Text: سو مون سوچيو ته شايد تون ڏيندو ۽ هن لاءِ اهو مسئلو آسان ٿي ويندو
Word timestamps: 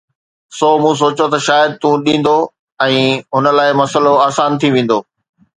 سو 0.57 0.69
مون 0.81 0.93
سوچيو 1.01 1.31
ته 1.33 1.39
شايد 1.47 1.71
تون 1.81 1.95
ڏيندو 2.05 2.35
۽ 2.87 2.97
هن 3.35 3.45
لاءِ 3.59 3.69
اهو 3.71 3.79
مسئلو 3.83 4.13
آسان 4.27 4.51
ٿي 4.61 4.67
ويندو 4.77 4.99